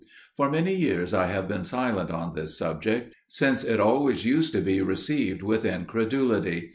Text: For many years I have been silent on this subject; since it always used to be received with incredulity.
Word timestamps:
For 0.35 0.49
many 0.49 0.73
years 0.73 1.13
I 1.13 1.27
have 1.27 1.47
been 1.47 1.63
silent 1.63 2.09
on 2.09 2.33
this 2.33 2.57
subject; 2.57 3.15
since 3.27 3.63
it 3.63 3.79
always 3.79 4.25
used 4.25 4.51
to 4.53 4.61
be 4.61 4.81
received 4.81 5.43
with 5.43 5.63
incredulity. 5.63 6.69